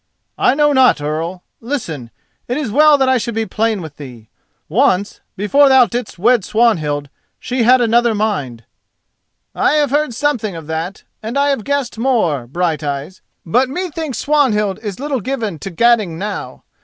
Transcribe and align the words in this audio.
"I 0.39 0.55
know 0.55 0.73
not, 0.73 0.99
Earl. 0.99 1.43
Listen: 1.59 2.09
it 2.47 2.57
is 2.57 2.71
well 2.71 2.97
that 2.97 3.07
I 3.07 3.19
should 3.19 3.35
be 3.35 3.45
plain 3.45 3.81
with 3.83 3.97
thee. 3.97 4.29
Once, 4.67 5.21
before 5.37 5.69
thou 5.69 5.85
didst 5.85 6.17
wed 6.17 6.43
Swanhild, 6.43 7.07
she 7.39 7.61
had 7.61 7.81
another 7.81 8.15
mind." 8.15 8.63
"I 9.53 9.73
have 9.73 9.91
heard 9.91 10.15
something 10.15 10.55
of 10.55 10.65
that, 10.65 11.03
and 11.21 11.37
I 11.37 11.49
have 11.49 11.63
guessed 11.63 11.99
more, 11.99 12.47
Brighteyes; 12.47 13.21
but 13.45 13.69
methinks 13.69 14.17
Swanhild 14.17 14.79
is 14.79 14.99
little 14.99 15.21
given 15.21 15.59
to 15.59 15.69
gadding 15.69 16.17
now. 16.17 16.63